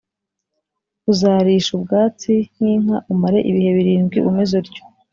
[1.11, 4.81] Uzarisha ubwatsi nk inka umare ibihe birindwi umeze utyo